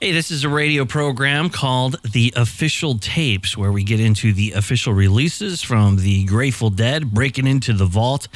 [0.00, 4.52] Hey, this is a radio program called The Official Tapes, where we get into the
[4.52, 8.28] official releases from the Grateful Dead, breaking into the vault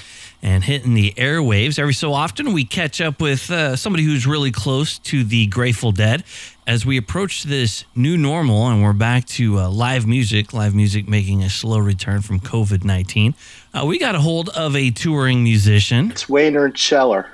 [0.43, 1.79] and hitting the airwaves.
[1.79, 5.93] Every so often, we catch up with uh, somebody who's really close to the Grateful
[5.93, 6.25] Dead
[6.67, 11.07] as we approach this new normal and we're back to uh, live music, live music
[11.07, 13.37] making a slow return from COVID 19.
[13.73, 16.11] Uh, we got a hold of a touring musician.
[16.11, 17.31] It's Wayner Scheller,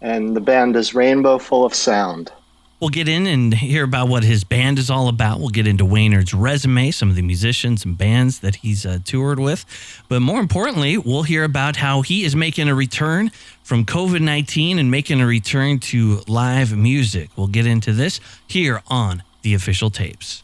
[0.00, 2.32] and the band is Rainbow Full of Sound.
[2.80, 5.38] We'll get in and hear about what his band is all about.
[5.38, 9.38] We'll get into Waynard's resume, some of the musicians and bands that he's uh, toured
[9.38, 9.66] with.
[10.08, 14.78] But more importantly, we'll hear about how he is making a return from COVID 19
[14.78, 17.28] and making a return to live music.
[17.36, 20.42] We'll get into this here on the official tapes.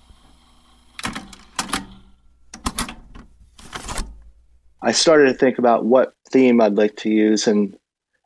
[4.82, 7.78] I started to think about what theme I'd like to use, and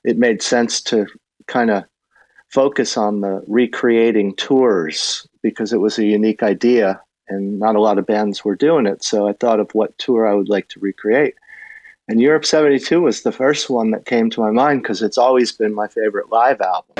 [0.03, 1.07] it made sense to
[1.47, 1.85] kind of
[2.51, 7.97] focus on the recreating tours because it was a unique idea and not a lot
[7.97, 9.05] of bands were doing it.
[9.05, 11.37] So I thought of what tour I would like to recreate.
[12.09, 15.53] And Europe 72 was the first one that came to my mind because it's always
[15.53, 16.97] been my favorite live album.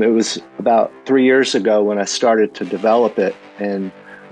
[0.00, 3.90] It was about three years ago when I started to develop it, and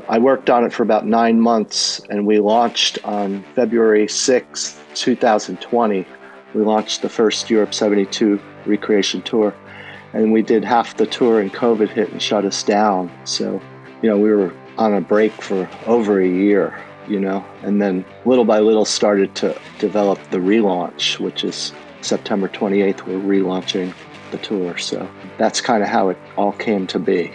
[0.09, 6.07] I worked on it for about nine months, and we launched on February 6th, 2020
[6.55, 9.55] we launched the first Europe 72 recreation tour.
[10.13, 13.11] And we did half the tour and COVID hit and shut us down.
[13.25, 13.61] So,
[14.03, 18.05] you know, we were on a break for over a year, you know, and then
[18.25, 23.07] little by little started to develop the relaunch, which is September 28th.
[23.07, 23.93] We're relaunching
[24.31, 24.79] the tour.
[24.79, 27.33] So that's kind of how it all came to be.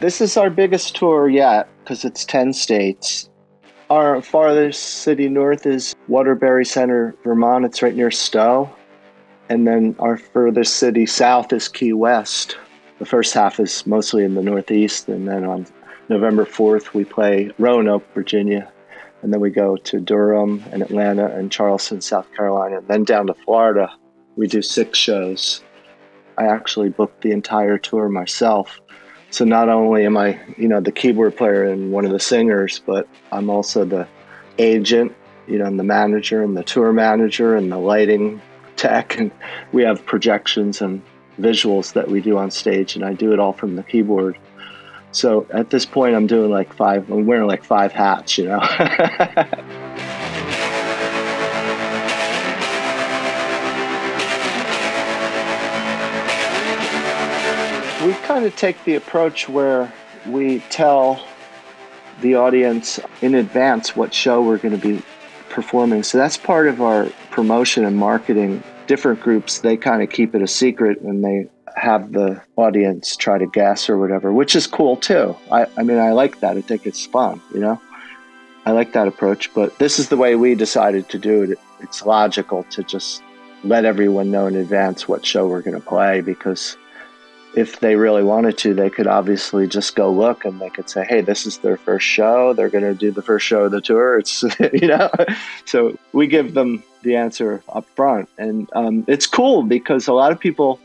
[0.00, 3.28] This is our biggest tour yet because it's 10 states.
[3.90, 7.64] Our farthest city north is Waterbury Center, Vermont.
[7.64, 8.70] It's right near Stowe.
[9.48, 12.56] And then our furthest city south is Key West.
[13.00, 15.08] The first half is mostly in the Northeast.
[15.08, 15.66] And then on
[16.08, 18.70] November 4th, we play Roanoke, Virginia.
[19.22, 22.78] And then we go to Durham and Atlanta and Charleston, South Carolina.
[22.78, 23.90] And then down to Florida.
[24.36, 25.64] We do six shows.
[26.36, 28.80] I actually booked the entire tour myself
[29.30, 32.80] so not only am I, you know, the keyboard player and one of the singers,
[32.84, 34.08] but I'm also the
[34.58, 35.14] agent,
[35.46, 38.40] you know, and the manager and the tour manager and the lighting
[38.76, 39.18] tech.
[39.18, 39.30] And
[39.72, 41.02] we have projections and
[41.38, 44.38] visuals that we do on stage, and I do it all from the keyboard.
[45.12, 48.60] So at this point, I'm doing like five, I'm wearing like five hats, you know.
[58.28, 59.90] kind of take the approach where
[60.26, 61.18] we tell
[62.20, 65.02] the audience in advance what show we're going to be
[65.48, 66.02] performing.
[66.02, 68.62] So that's part of our promotion and marketing.
[68.86, 73.38] Different groups, they kind of keep it a secret and they have the audience try
[73.38, 75.34] to guess or whatever, which is cool too.
[75.50, 76.58] I, I mean, I like that.
[76.58, 77.80] I think it's fun, you know?
[78.66, 81.58] I like that approach, but this is the way we decided to do it.
[81.80, 83.22] It's logical to just
[83.64, 86.76] let everyone know in advance what show we're going to play because
[87.58, 91.04] if they really wanted to, they could obviously just go look and they could say,
[91.04, 92.52] "Hey, this is their first show.
[92.52, 95.10] They're going to do the first show of the tour." It's you know,
[95.64, 100.30] so we give them the answer up front, and um, it's cool because a lot
[100.30, 100.78] of people,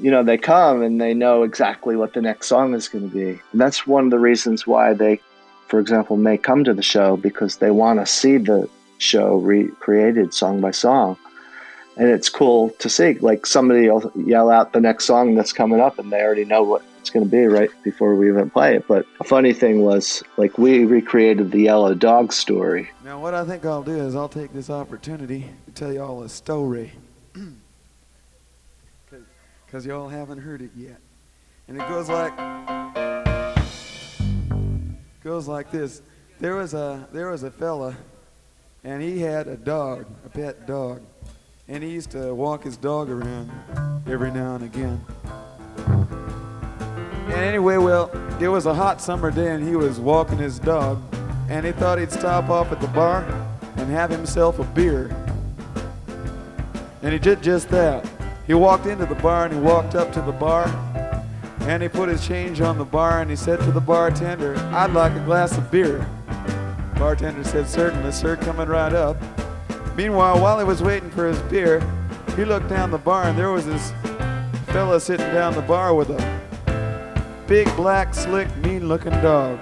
[0.00, 3.14] you know, they come and they know exactly what the next song is going to
[3.14, 3.30] be.
[3.52, 5.20] And that's one of the reasons why they,
[5.66, 10.32] for example, may come to the show because they want to see the show recreated
[10.32, 11.18] song by song
[11.98, 13.14] and it's cool to see.
[13.14, 16.62] Like somebody will yell out the next song that's coming up, and they already know
[16.62, 18.86] what it's going to be right before we even play it.
[18.86, 22.90] But a funny thing was, like, we recreated the Yellow Dog story.
[23.04, 26.22] Now, what I think I'll do is I'll take this opportunity to tell you all
[26.22, 26.92] a story,
[29.66, 30.98] because y'all haven't heard it yet,
[31.66, 32.36] and it goes like
[35.24, 36.00] goes like this.
[36.38, 37.96] There was a there was a fella,
[38.84, 41.02] and he had a dog, a pet dog
[41.68, 43.50] and he used to walk his dog around
[44.06, 45.04] every now and again.
[47.26, 48.10] And anyway, well,
[48.40, 50.98] it was a hot summer day, and he was walking his dog,
[51.50, 53.22] and he thought he'd stop off at the bar
[53.76, 55.14] and have himself a beer.
[57.02, 58.08] And he did just that.
[58.46, 60.66] He walked into the bar and he walked up to the bar
[61.60, 64.92] and he put his change on the bar and he said to the bartender, I'd
[64.92, 66.06] like a glass of beer.
[66.98, 69.16] Bartender said, Certainly, sir, coming right up.
[69.98, 71.82] Meanwhile, while he was waiting for his beer,
[72.36, 73.92] he looked down the bar and there was this
[74.66, 79.60] fella sitting down the bar with a big, black, slick, mean looking dog.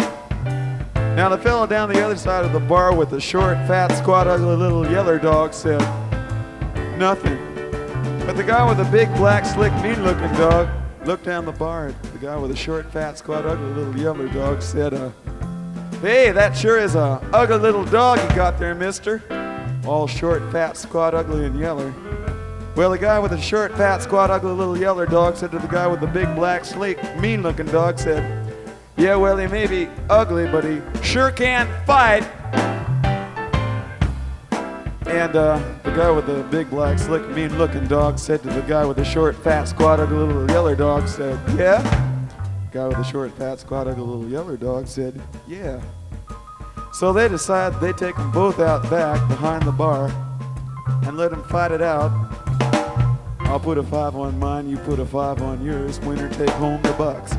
[1.17, 4.27] Now, the fella down the other side of the bar with the short, fat, squat,
[4.27, 5.81] ugly little yeller dog said,
[6.99, 7.39] Nothing.
[8.27, 10.69] But the guy with the big, black, slick, mean looking dog
[11.07, 14.29] looked down the bar at the guy with the short, fat, squat, ugly little yeller
[14.29, 15.09] dog, said, uh,
[16.03, 19.23] Hey, that sure is a ugly little dog you got there, mister.
[19.87, 21.95] All short, fat, squat, ugly, and yeller.
[22.75, 25.69] Well, the guy with the short, fat, squat, ugly little yeller dog said to the
[25.69, 28.53] guy with the big, black, sleek, mean looking dog, said,
[28.97, 32.25] yeah, well, he may be ugly, but he sure can fight.
[35.07, 38.63] And uh, the guy with the big, black, slick, mean looking dog said to the
[38.63, 41.81] guy with the short, fat, squat, ugly little yeller dog, said, Yeah?
[42.73, 45.81] The guy with the short, fat, squat, ugly little yeller dog said, Yeah.
[46.99, 50.11] So they decide they take them both out back behind the bar
[51.03, 52.11] and let them fight it out.
[53.41, 56.01] I'll put a five on mine, you put a five on yours.
[56.01, 57.35] Winner take home the bucks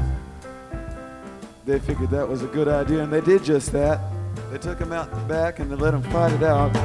[1.67, 3.99] they figured that was a good idea, and they did just that.
[4.51, 6.75] They took them out the back and they let them fight it out.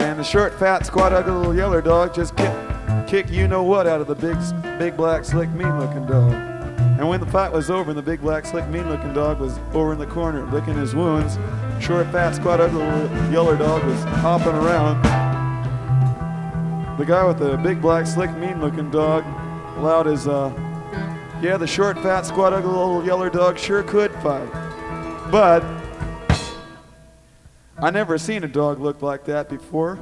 [0.00, 3.86] And the short, fat, squat, ugly little yeller dog just kicked, kick you know what
[3.86, 4.36] out of the big,
[4.78, 6.55] big black, slick, mean-looking dog.
[6.98, 9.92] And when the fight was over and the big black, slick, mean-looking dog was over
[9.92, 11.38] in the corner licking his wounds,
[11.78, 15.02] short, fat, squat, ugly little yeller dog was hopping around.
[16.98, 19.24] The guy with the big black, slick, mean-looking dog
[19.76, 20.50] allowed his uh,
[21.42, 24.50] yeah, the short, fat, squat, ugly little yeller dog sure could fight.
[25.30, 25.62] But
[27.76, 29.98] I never seen a dog look like that before.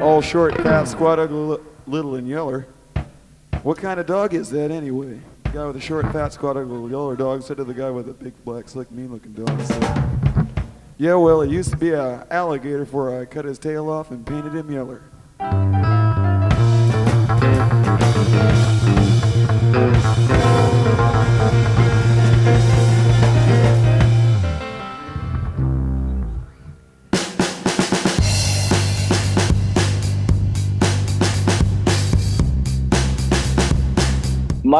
[0.00, 2.66] All short, fat, squat, ugly, little, and yeller.
[3.62, 5.20] What kind of dog is that anyway?
[5.54, 7.88] The guy with the short, fat, squat, ugly, little yeller dog said to the guy
[7.88, 9.60] with the big, black, slick, mean-looking dog.
[9.60, 10.48] Said,
[10.98, 14.26] yeah, well, it used to be an alligator before I cut his tail off and
[14.26, 15.04] painted him yeller.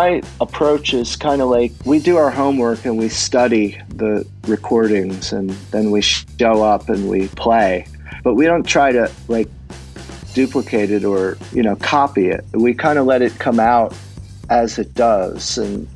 [0.05, 5.33] My approach is kind of like we do our homework and we study the recordings
[5.33, 7.87] and then we show up and we play.
[8.23, 9.49] But we don't try to like
[10.35, 12.45] duplicate it or you know copy it.
[12.53, 13.97] We kind of let it come out
[14.51, 15.89] as it does and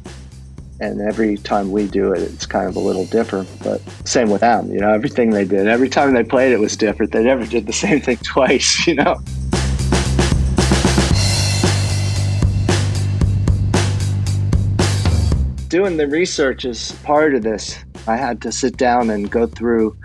[0.81, 4.40] and every time we do it it's kind of a little different but same with
[4.40, 5.66] them you know everything they did.
[5.66, 7.12] Every time they played it was different.
[7.12, 9.20] They never did the same thing twice you know
[15.69, 17.79] doing the research is part of this.
[18.06, 19.97] I had to sit down and go through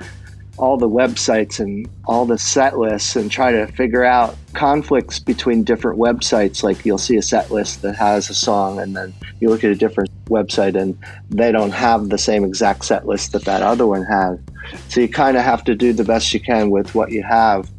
[0.57, 5.63] all the websites and all the set lists and try to figure out conflicts between
[5.63, 6.63] different websites.
[6.63, 9.71] Like you'll see a set list that has a song, and then you look at
[9.71, 10.98] a different website and
[11.30, 14.44] they don't have the same exact set list that that other one had.
[14.89, 17.69] So you kind of have to do the best you can with what you have.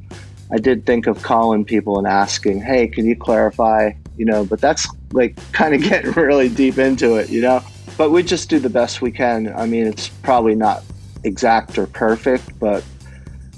[0.51, 3.93] I did think of calling people and asking, hey, can you clarify?
[4.17, 7.63] You know, but that's like kind of getting really deep into it, you know?
[7.96, 9.52] But we just do the best we can.
[9.55, 10.82] I mean, it's probably not
[11.25, 12.85] exact or perfect, but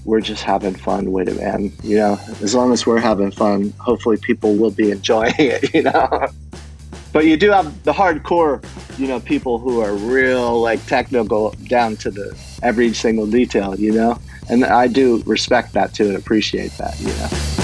[0.05, 1.73] we're just having fun with it, man.
[1.83, 5.83] You know, as long as we're having fun, hopefully people will be enjoying it, you
[5.83, 6.29] know.
[7.13, 8.65] but you do have the hardcore,
[8.99, 13.93] you know, people who are real like technical down to the every single detail, you
[13.93, 14.19] know.
[14.49, 17.56] And I do respect that too and appreciate that, you know.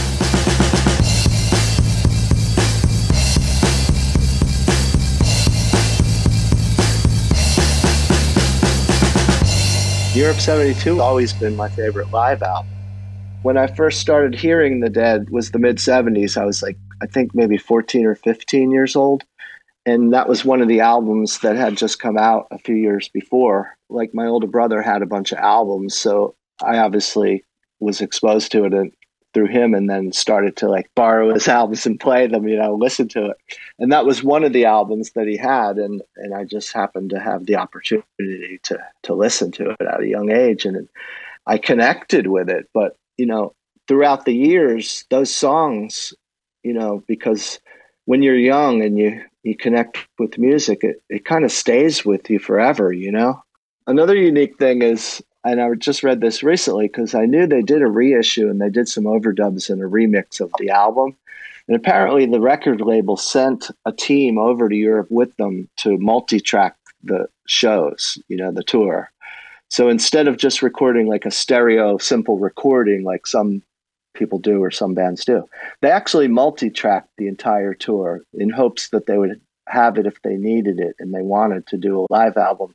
[10.14, 12.70] Europe 72 always been my favorite live album.
[13.44, 16.36] When I first started hearing The Dead was the mid 70s.
[16.36, 19.24] I was like, I think maybe 14 or 15 years old.
[19.86, 23.08] And that was one of the albums that had just come out a few years
[23.08, 23.74] before.
[23.88, 25.96] Like my older brother had a bunch of albums.
[25.96, 27.46] So I obviously
[27.80, 28.92] was exposed to it and
[29.32, 32.74] through him and then started to like borrow his albums and play them, you know,
[32.74, 33.36] listen to it.
[33.78, 37.10] And that was one of the albums that he had and and I just happened
[37.10, 40.88] to have the opportunity to to listen to it at a young age and
[41.46, 43.54] I connected with it, but you know,
[43.88, 46.14] throughout the years those songs,
[46.62, 47.58] you know, because
[48.04, 52.30] when you're young and you you connect with music, it, it kind of stays with
[52.30, 53.42] you forever, you know.
[53.88, 57.82] Another unique thing is and I just read this recently because I knew they did
[57.82, 61.16] a reissue and they did some overdubs and a remix of the album.
[61.68, 66.40] And apparently, the record label sent a team over to Europe with them to multi
[66.40, 69.10] track the shows, you know, the tour.
[69.68, 73.62] So instead of just recording like a stereo simple recording, like some
[74.14, 75.44] people do or some bands do.
[75.80, 80.36] They actually multi-tracked the entire tour in hopes that they would have it if they
[80.36, 82.74] needed it and they wanted to do a live album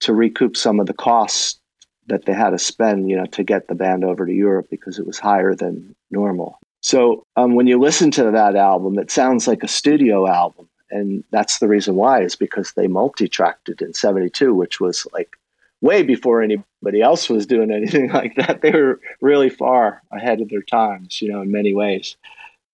[0.00, 1.59] to recoup some of the costs
[2.06, 4.98] that they had to spend, you know, to get the band over to Europe because
[4.98, 6.58] it was higher than normal.
[6.82, 11.22] So um, when you listen to that album, it sounds like a studio album, and
[11.30, 15.36] that's the reason why is because they multi-tracked it in '72, which was like
[15.82, 18.62] way before anybody else was doing anything like that.
[18.62, 22.16] They were really far ahead of their times, you know, in many ways.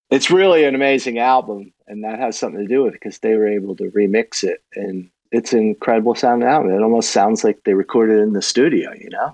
[0.09, 3.35] It's really an amazing album, and that has something to do with it because they
[3.35, 6.71] were able to remix it, and it's an incredible sound album.
[6.71, 9.33] It almost sounds like they recorded in the studio, you know.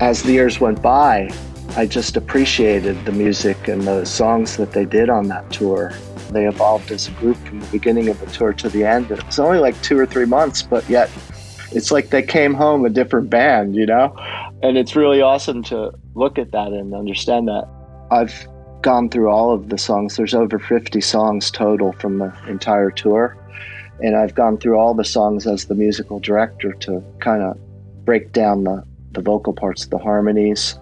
[0.00, 1.30] As the years went by,
[1.76, 5.92] I just appreciated the music and the songs that they did on that tour
[6.30, 9.10] they evolved as a group from the beginning of the tour to the end.
[9.10, 11.10] It was only like two or three months, but yet
[11.72, 14.16] it's like they came home a different band, you know?
[14.62, 17.68] And it's really awesome to look at that and understand that.
[18.10, 18.48] I've
[18.82, 20.16] gone through all of the songs.
[20.16, 23.36] There's over 50 songs total from the entire tour.
[24.00, 27.56] And I've gone through all the songs as the musical director to kind of
[28.04, 30.78] break down the, the vocal parts, the harmonies,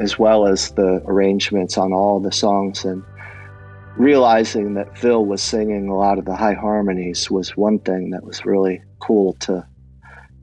[0.00, 2.84] as well as the arrangements on all the songs.
[2.84, 3.04] And
[3.96, 8.24] realizing that Phil was singing a lot of the high harmonies was one thing that
[8.24, 9.66] was really cool to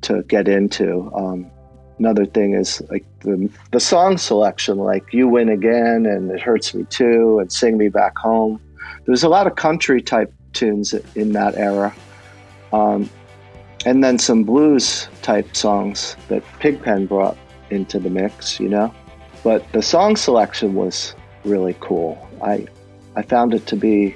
[0.01, 1.11] to get into.
[1.15, 1.51] Um,
[1.99, 6.73] another thing is like the the song selection, like "You Win Again" and "It Hurts
[6.73, 8.59] Me Too" and "Sing Me Back Home."
[9.05, 11.93] There's a lot of country type tunes in that era,
[12.73, 13.09] um,
[13.85, 17.37] and then some blues type songs that Pigpen brought
[17.69, 18.59] into the mix.
[18.59, 18.93] You know,
[19.43, 22.27] but the song selection was really cool.
[22.41, 22.65] I
[23.15, 24.15] I found it to be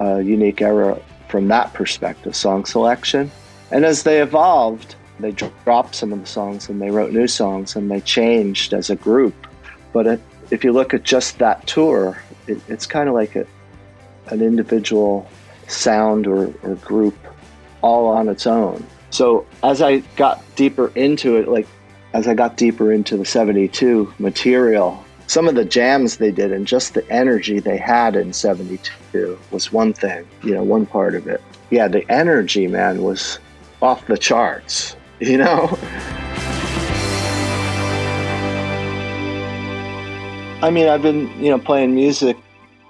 [0.00, 3.30] a unique era from that perspective, song selection.
[3.70, 7.76] And as they evolved, they dropped some of the songs and they wrote new songs
[7.76, 9.34] and they changed as a group.
[9.92, 10.20] But it,
[10.50, 13.46] if you look at just that tour, it, it's kind of like a,
[14.26, 15.28] an individual
[15.66, 17.16] sound or, or group
[17.82, 18.84] all on its own.
[19.10, 21.66] So as I got deeper into it, like
[22.12, 26.66] as I got deeper into the 72 material, some of the jams they did and
[26.66, 31.26] just the energy they had in 72 was one thing, you know, one part of
[31.26, 31.42] it.
[31.70, 33.38] Yeah, the energy, man, was
[33.82, 35.76] off the charts, you know?
[40.60, 42.36] I mean, I've been, you know, playing music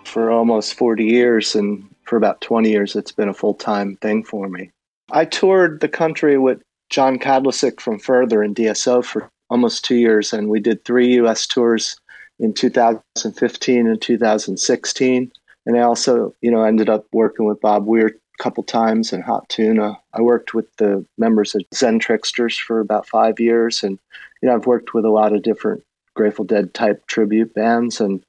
[0.04, 4.24] for almost 40 years, and for about 20 years, it's been a full time thing
[4.24, 4.70] for me.
[5.10, 10.32] I toured the country with John Kadlecik from Further and DSO for almost two years,
[10.32, 11.46] and we did three U.S.
[11.46, 11.98] tours
[12.38, 15.32] in 2015 and 2016.
[15.66, 19.48] And I also, you know, ended up working with Bob Weir couple times in Hot
[19.48, 19.98] Tuna.
[20.14, 23.82] I worked with the members of Zen Tricksters for about five years.
[23.82, 23.98] And,
[24.42, 28.00] you know, I've worked with a lot of different Grateful Dead type tribute bands.
[28.00, 28.24] And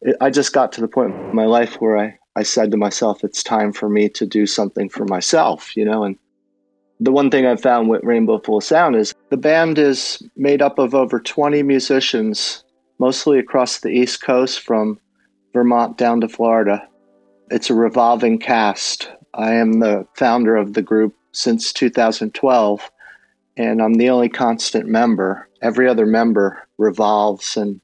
[0.00, 2.76] it, I just got to the point in my life where I, I said to
[2.76, 6.18] myself, it's time for me to do something for myself, you know, and
[7.00, 10.62] the one thing I've found with Rainbow Full of Sound is the band is made
[10.62, 12.64] up of over 20 musicians
[12.98, 15.00] mostly across the East Coast from
[15.52, 16.86] Vermont down to Florida.
[17.50, 19.10] It's a revolving cast.
[19.36, 22.90] I am the founder of the group since 2012,
[23.56, 25.48] and I'm the only constant member.
[25.60, 27.80] Every other member revolves, and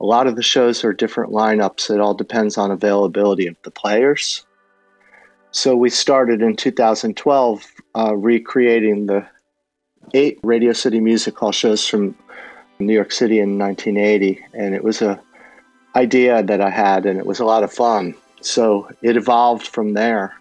[0.00, 1.92] a lot of the shows are different lineups.
[1.92, 4.46] It all depends on availability of the players.
[5.50, 7.66] So we started in 2012
[7.96, 9.26] uh, recreating the
[10.14, 12.14] eight Radio City Music Hall shows from
[12.78, 15.20] New York City in 1980, and it was a
[15.96, 18.14] idea that I had, and it was a lot of fun.
[18.42, 20.35] So it evolved from there.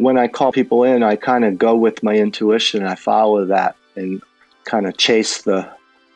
[0.00, 2.84] When I call people in, I kind of go with my intuition.
[2.84, 4.22] I follow that and
[4.64, 5.68] kind of chase the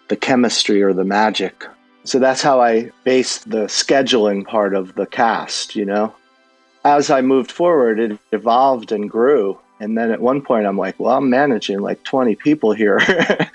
[0.08, 1.66] the chemistry or the magic.
[2.04, 5.76] So that's how I base the scheduling part of the cast.
[5.76, 6.14] You know,
[6.84, 9.58] as I moved forward, it evolved and grew.
[9.80, 13.00] And then at one point, I'm like, well, I'm managing like 20 people here,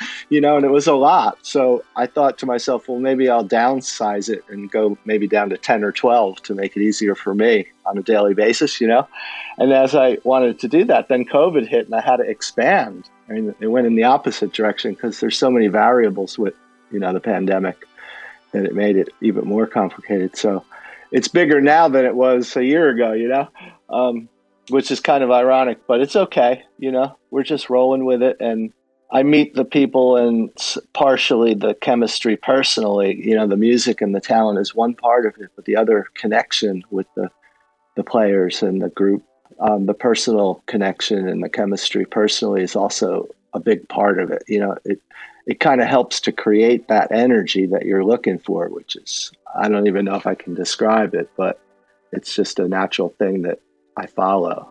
[0.29, 1.37] you know, and it was a lot.
[1.43, 5.57] So I thought to myself, well, maybe I'll downsize it and go maybe down to
[5.57, 9.07] 10 or 12 to make it easier for me on a daily basis, you know.
[9.57, 13.09] And as I wanted to do that, then COVID hit and I had to expand.
[13.29, 16.55] I mean, it went in the opposite direction because there's so many variables with,
[16.91, 17.85] you know, the pandemic
[18.51, 20.35] that it made it even more complicated.
[20.35, 20.65] So
[21.11, 23.47] it's bigger now than it was a year ago, you know.
[23.89, 24.29] Um,
[24.69, 26.63] which is kind of ironic, but it's okay.
[26.77, 28.37] You know, we're just rolling with it.
[28.39, 28.71] And
[29.11, 30.51] I meet the people and
[30.93, 33.19] partially the chemistry personally.
[33.23, 36.07] You know, the music and the talent is one part of it, but the other
[36.13, 37.29] connection with the,
[37.95, 39.23] the players and the group,
[39.59, 44.43] um, the personal connection and the chemistry personally is also a big part of it.
[44.47, 45.01] You know, it
[45.49, 49.67] it kind of helps to create that energy that you're looking for, which is I
[49.67, 51.59] don't even know if I can describe it, but
[52.11, 53.59] it's just a natural thing that
[53.97, 54.69] I follow.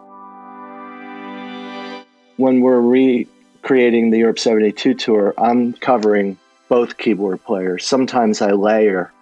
[2.36, 7.84] When we're recreating the Europe 72 tour, I'm covering both keyboard players.
[7.84, 9.12] Sometimes I layer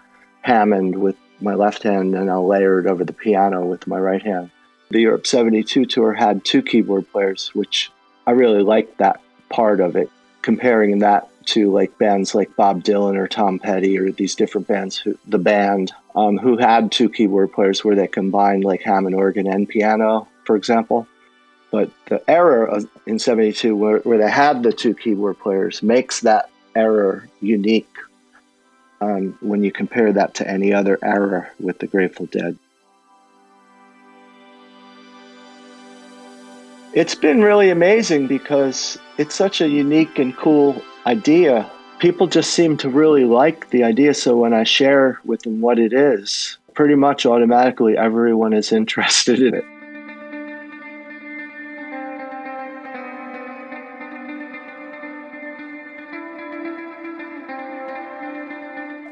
[0.42, 4.22] Hammond with my left hand and I'll layer it over the piano with my right
[4.22, 4.50] hand.
[4.90, 7.90] The Europe 72 tour had two keyboard players, which
[8.26, 10.10] I really liked that part of it,
[10.42, 14.96] comparing that to like bands like Bob Dylan or Tom Petty or these different bands,
[14.96, 19.46] who, the band um, who had two keyboard players where they combined like Hammond organ
[19.46, 21.06] and piano, for example.
[21.70, 26.50] But the era in 72 where, where they had the two keyboard players makes that
[26.74, 27.88] error unique
[29.00, 32.58] um, when you compare that to any other era with the Grateful Dead.
[36.96, 41.70] It's been really amazing because it's such a unique and cool idea.
[41.98, 44.14] People just seem to really like the idea.
[44.14, 49.42] So when I share with them what it is, pretty much automatically everyone is interested
[49.42, 49.64] in it.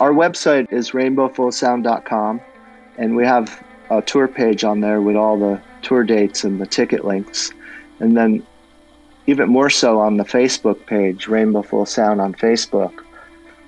[0.00, 2.40] Our website is rainbowfullsound.com,
[2.96, 6.66] and we have a tour page on there with all the tour dates and the
[6.66, 7.52] ticket links.
[8.00, 8.46] And then,
[9.26, 12.92] even more so, on the Facebook page, Rainbow Full Sound on Facebook.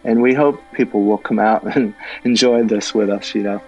[0.04, 3.62] And we hope people will come out and enjoy this with us, you know.